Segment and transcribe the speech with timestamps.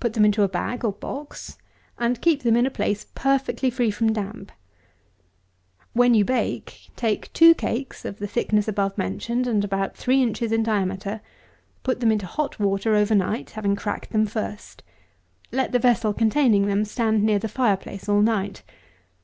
[0.00, 1.56] Put them into a bag, or box,
[2.00, 4.50] and keep them in a place perfectly free from damp.
[5.92, 10.50] When you bake, take two cakes, of the thickness above mentioned, and about 3 inches
[10.50, 11.20] in diameter;
[11.84, 14.82] put them into hot water, over night, having cracked them first.
[15.52, 18.64] Let the vessel containing them stand near the fire place all night.